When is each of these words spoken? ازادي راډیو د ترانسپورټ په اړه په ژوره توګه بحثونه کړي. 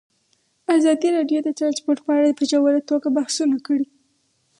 ازادي 0.75 1.09
راډیو 1.17 1.39
د 1.43 1.49
ترانسپورټ 1.57 1.99
په 2.05 2.11
اړه 2.17 2.29
په 2.37 2.43
ژوره 2.49 2.81
توګه 2.89 3.07
بحثونه 3.17 3.57
کړي. 3.67 3.85